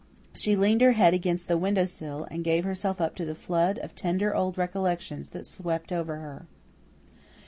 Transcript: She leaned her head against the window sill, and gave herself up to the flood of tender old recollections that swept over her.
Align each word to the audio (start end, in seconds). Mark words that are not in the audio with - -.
She 0.33 0.55
leaned 0.55 0.81
her 0.81 0.93
head 0.93 1.13
against 1.13 1.47
the 1.47 1.59
window 1.59 1.85
sill, 1.85 2.27
and 2.31 2.43
gave 2.43 2.63
herself 2.63 2.99
up 2.99 3.13
to 3.17 3.23
the 3.23 3.35
flood 3.35 3.77
of 3.77 3.93
tender 3.93 4.33
old 4.33 4.57
recollections 4.57 5.29
that 5.29 5.45
swept 5.45 5.91
over 5.91 6.15
her. 6.15 6.47